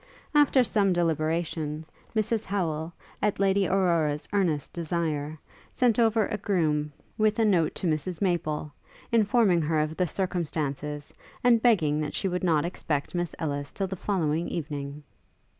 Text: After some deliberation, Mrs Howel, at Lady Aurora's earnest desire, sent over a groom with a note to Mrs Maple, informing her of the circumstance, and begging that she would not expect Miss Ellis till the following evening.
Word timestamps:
After 0.33 0.63
some 0.63 0.93
deliberation, 0.93 1.85
Mrs 2.15 2.43
Howel, 2.45 2.91
at 3.21 3.39
Lady 3.39 3.67
Aurora's 3.67 4.27
earnest 4.33 4.73
desire, 4.73 5.37
sent 5.71 5.99
over 5.99 6.25
a 6.25 6.39
groom 6.39 6.91
with 7.19 7.37
a 7.37 7.45
note 7.45 7.75
to 7.75 7.87
Mrs 7.87 8.19
Maple, 8.19 8.73
informing 9.11 9.61
her 9.61 9.79
of 9.79 9.95
the 9.97 10.07
circumstance, 10.07 11.13
and 11.43 11.61
begging 11.61 11.99
that 12.01 12.15
she 12.15 12.27
would 12.27 12.43
not 12.43 12.65
expect 12.65 13.13
Miss 13.13 13.35
Ellis 13.37 13.71
till 13.71 13.85
the 13.85 13.95
following 13.95 14.47
evening. 14.47 15.03